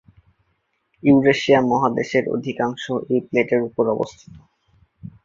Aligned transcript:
Eurasia 1.03 1.59
মহাদেশের 1.61 2.25
অধিকাংশ 2.29 2.83
এই 3.09 3.19
প্লেটের 3.27 3.61
উপর 3.63 3.83
অবস্থিত। 3.87 4.33